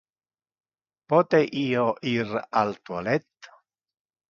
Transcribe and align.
Pote 1.13 1.41
io 1.65 1.85
ir 2.15 2.25
al 2.65 2.75
toilette? 2.91 3.57